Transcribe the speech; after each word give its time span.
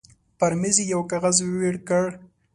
پر 0.39 0.51
مېز 0.61 0.77
يې 0.81 0.85
يو 0.93 1.01
کاغذ 1.11 1.37
وېړ 1.43 1.75
کړ. 1.87 2.07